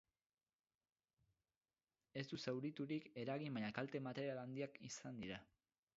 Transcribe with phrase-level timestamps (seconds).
[2.21, 5.39] Ez du zauriturik eragin baina kalte material handiak izan dira.